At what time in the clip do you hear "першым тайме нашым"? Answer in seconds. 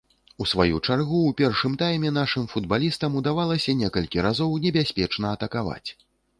1.41-2.49